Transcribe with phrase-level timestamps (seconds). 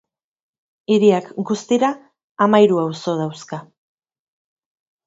[0.95, 1.91] Hiriak guztira
[2.47, 3.63] hamahiru auzo dauzka.